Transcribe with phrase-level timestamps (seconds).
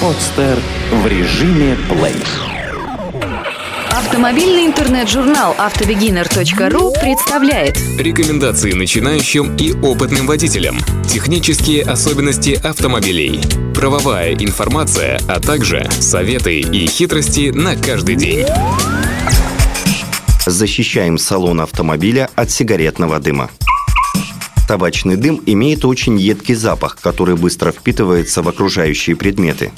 [0.00, 0.58] Подстер
[0.92, 2.16] в режиме плей.
[3.90, 10.78] Автомобильный интернет-журнал автобегинер.ру представляет Рекомендации начинающим и опытным водителям.
[11.08, 13.40] Технические особенности автомобилей.
[13.74, 18.44] Правовая информация, а также советы и хитрости на каждый день.
[20.46, 23.50] Защищаем салон автомобиля от сигаретного дыма.
[24.68, 29.70] Табачный дым имеет очень едкий запах, который быстро впитывается в окружающие предметы.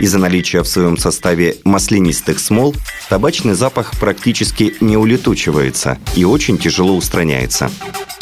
[0.00, 2.74] Из-за наличия в своем составе маслянистых смол
[3.08, 7.70] табачный запах практически не улетучивается и очень тяжело устраняется.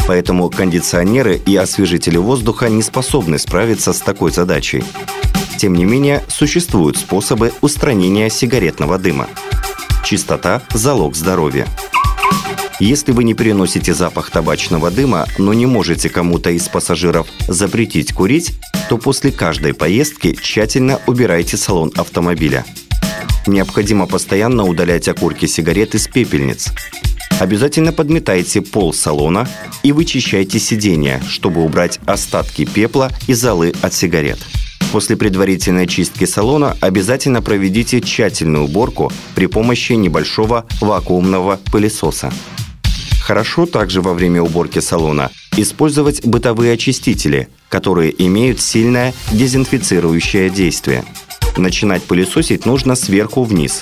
[0.06, 4.84] Поэтому кондиционеры и освежители воздуха не способны справиться с такой задачей.
[5.56, 9.28] Тем не менее, существуют способы устранения сигаретного дыма.
[10.04, 11.66] Чистота– залог здоровья.
[12.80, 18.54] Если вы не переносите запах табачного дыма, но не можете кому-то из пассажиров запретить курить,
[18.88, 22.64] то после каждой поездки тщательно убирайте салон автомобиля.
[23.46, 26.72] Необходимо постоянно удалять окурки сигарет из пепельниц.
[27.38, 29.48] Обязательно подметайте пол салона
[29.82, 34.38] и вычищайте сиденья, чтобы убрать остатки пепла и золы от сигарет.
[34.92, 42.32] После предварительной чистки салона обязательно проведите тщательную уборку при помощи небольшого вакуумного пылесоса.
[43.24, 51.06] Хорошо также во время уборки салона использовать бытовые очистители, которые имеют сильное дезинфицирующее действие.
[51.56, 53.80] Начинать пылесосить нужно сверху вниз.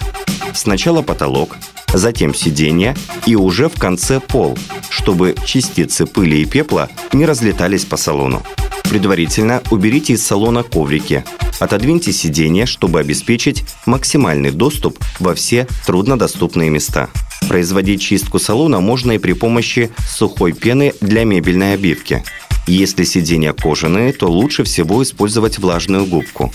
[0.55, 1.57] Сначала потолок,
[1.93, 2.95] затем сиденье
[3.27, 4.57] и уже в конце пол,
[4.91, 8.45] чтобы частицы пыли и пепла не разлетались по салону.
[8.85, 11.25] Предварительно уберите из салона коврики,
[11.59, 17.09] отодвиньте сиденье, чтобы обеспечить максимальный доступ во все труднодоступные места.
[17.49, 22.25] Производить чистку салона можно и при помощи сухой пены для мебельной обивки.
[22.67, 26.53] Если сиденья кожаные, то лучше всего использовать влажную губку.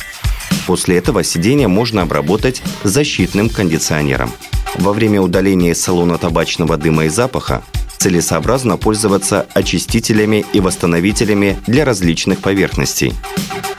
[0.66, 4.32] После этого сиденье можно обработать защитным кондиционером.
[4.76, 7.64] Во время удаления из салона табачного дыма и запаха
[7.98, 13.14] целесообразно пользоваться очистителями и восстановителями для различных поверхностей.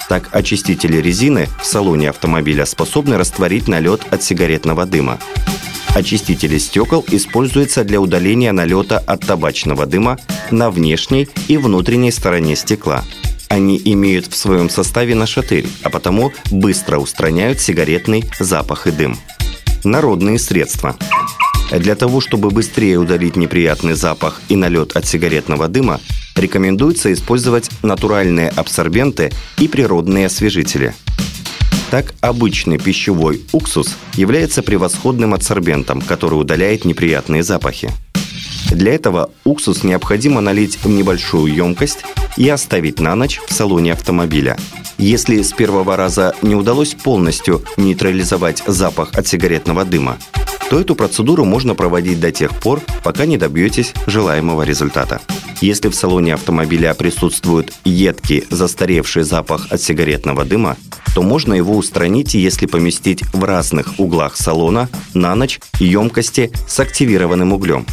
[0.08, 5.18] Так, очистители резины в салоне автомобиля способны растворить налет от сигаретного дыма.
[5.98, 10.16] Очистители стекол используются для удаления налета от табачного дыма
[10.52, 13.04] на внешней и внутренней стороне стекла.
[13.48, 19.18] Они имеют в своем составе нашатырь, а потому быстро устраняют сигаретный запах и дым.
[19.82, 20.96] Народные средства.
[21.72, 26.00] Для того, чтобы быстрее удалить неприятный запах и налет от сигаретного дыма,
[26.36, 30.94] рекомендуется использовать натуральные абсорбенты и природные освежители–
[31.90, 37.90] так, обычный пищевой уксус является превосходным адсорбентом, который удаляет неприятные запахи.
[38.70, 42.00] Для этого уксус необходимо налить в небольшую емкость
[42.36, 44.58] и оставить на ночь в салоне автомобиля.
[44.98, 50.18] Если с первого раза не удалось полностью нейтрализовать запах от сигаретного дыма,
[50.70, 55.20] то эту процедуру можно проводить до тех пор, пока не добьетесь желаемого результата.
[55.60, 60.76] Если в салоне автомобиля присутствует едкий, застаревший запах от сигаретного дыма,
[61.14, 67.52] то можно его устранить, если поместить в разных углах салона на ночь емкости с активированным
[67.52, 67.86] углем.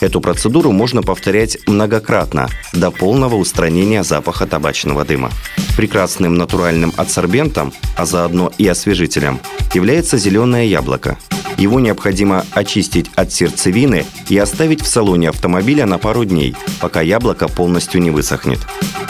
[0.00, 5.30] Эту процедуру можно повторять многократно до полного устранения запаха табачного дыма.
[5.76, 9.40] Прекрасным натуральным адсорбентом, а заодно и освежителем,
[9.74, 11.18] является зеленое яблоко.
[11.56, 17.48] Его необходимо очистить от сердцевины и оставить в салоне автомобиля на пару дней, пока яблоко
[17.48, 18.58] полностью не высохнет.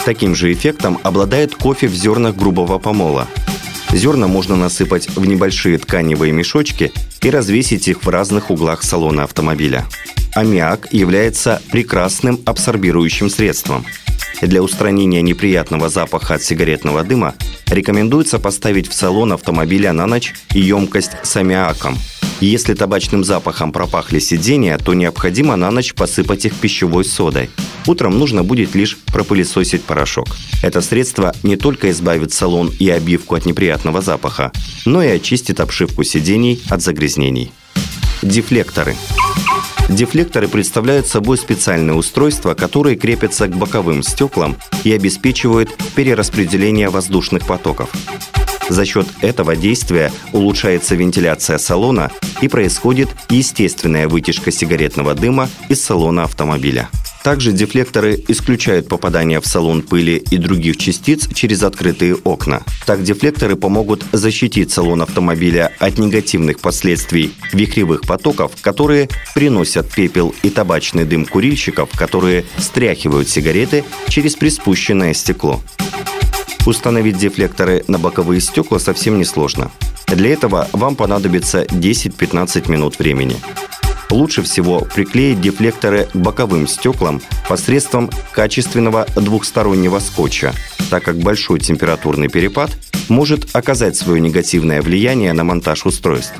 [0.05, 3.27] Таким же эффектом обладает кофе в зернах грубого помола.
[3.91, 9.85] Зерна можно насыпать в небольшие тканевые мешочки и развесить их в разных углах салона автомобиля.
[10.37, 13.85] Аммиак является прекрасным абсорбирующим средством.
[14.39, 17.33] Для устранения неприятного запаха от сигаретного дыма
[17.65, 21.97] рекомендуется поставить в салон автомобиля на ночь емкость с аммиаком–
[22.39, 27.49] если табачным запахом пропахли сиденья, то необходимо на ночь посыпать их пищевой содой.
[27.87, 30.27] Утром нужно будет лишь пропылесосить порошок.
[30.61, 34.51] Это средство не только избавит салон и обивку от неприятного запаха,
[34.85, 37.51] но и очистит обшивку сидений от загрязнений.
[38.21, 38.95] Дефлекторы.
[39.89, 47.89] Дефлекторы представляют собой специальные устройства, которые крепятся к боковым стеклам и обеспечивают перераспределение воздушных потоков.
[48.69, 52.11] За счет этого действия улучшается вентиляция салона
[52.41, 56.89] и происходит естественная вытяжка сигаретного дыма из салона автомобиля.
[57.27, 62.63] Также дефлекторы исключают попадание в салон пыли и других частиц через открытые окна.
[62.85, 70.49] Так дефлекторы помогут защитить салон автомобиля от негативных последствий вихревых потоков, которые приносят пепел и
[70.49, 75.59] табачный дым курильщиков, которые стряхивают сигареты через приспущенное стекло.
[76.65, 79.69] Установить дефлекторы на боковые стекла совсем несложно.
[80.07, 83.35] Для этого вам понадобится 10-15 минут времени.
[84.09, 90.53] Лучше всего приклеить дефлекторы к боковым стеклам посредством качественного двухстороннего скотча,
[90.89, 92.71] так как большой температурный перепад
[93.09, 96.35] может оказать свое негативное влияние на монтаж устройств.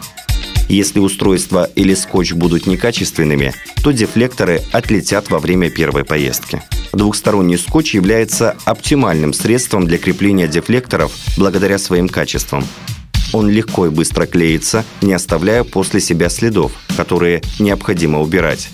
[0.69, 3.53] Если устройство или скотч будут некачественными,
[3.83, 6.61] то дефлекторы отлетят во время первой поездки.
[6.91, 12.65] Двухсторонний скотч является оптимальным средством для крепления дефлекторов благодаря своим качествам.
[13.33, 18.69] Он легко и быстро клеится, не оставляя после себя следов, которые необходимо убирать.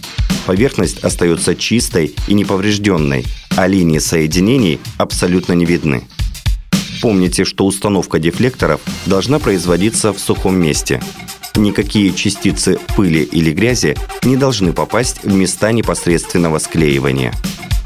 [0.46, 6.04] Поверхность остается чистой и неповрежденной, а линии соединений абсолютно не видны.
[7.02, 11.02] Помните, что установка дефлекторов должна производиться в сухом месте.
[11.56, 17.34] Никакие частицы пыли или грязи не должны попасть в места непосредственного склеивания.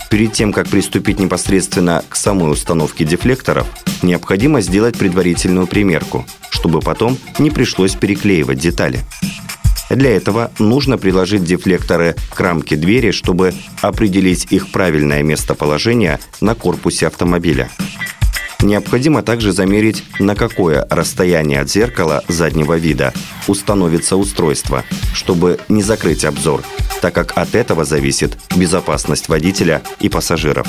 [0.09, 3.67] Перед тем, как приступить непосредственно к самой установке дефлекторов,
[4.01, 6.25] необходимо сделать предварительную примерку,
[6.67, 8.99] чтобы потом не пришлось переклеивать детали.
[9.89, 17.07] Для этого нужно приложить дефлекторы к рамке двери, чтобы определить их правильное местоположение на корпусе
[17.07, 17.69] автомобиля.
[18.61, 23.13] Необходимо также замерить, на какое расстояние от зеркала заднего вида
[23.47, 24.83] установится устройство,
[25.13, 26.63] чтобы не закрыть обзор,
[27.01, 30.67] так как от этого зависит безопасность водителя и пассажиров.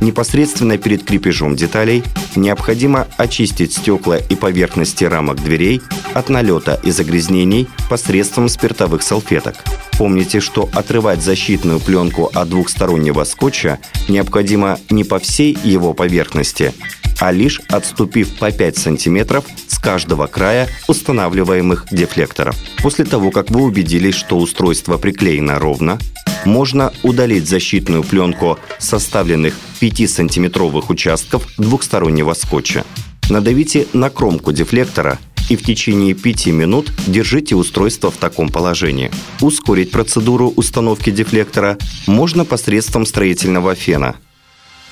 [0.00, 2.02] Непосредственно перед крепежом деталей
[2.34, 5.82] необходимо очистить стекла и поверхности рамок дверей
[6.14, 9.56] от налета и загрязнений посредством спиртовых салфеток.
[9.98, 16.72] Помните, что отрывать защитную пленку от двухстороннего скотча необходимо не по всей его поверхности,
[17.18, 22.56] а лишь отступив по 5 сантиметров с каждого края устанавливаемых дефлекторов.
[22.82, 25.98] После того, как вы убедились, что устройство приклеено ровно,
[26.46, 32.84] можно удалить защитную пленку составленных 5-сантиметровых участков двухстороннего скотча.
[33.28, 35.18] Надавите на кромку дефлектора
[35.48, 39.10] и в течение 5 минут держите устройство в таком положении.
[39.40, 44.16] Ускорить процедуру установки дефлектора можно посредством строительного фена–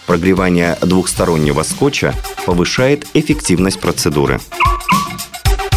[0.08, 2.14] Прогревание двухстороннего скотча
[2.46, 4.40] повышает эффективность процедуры.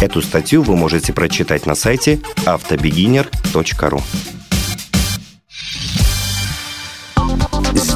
[0.00, 4.00] Эту статью вы можете прочитать на сайте автобегинер.ру.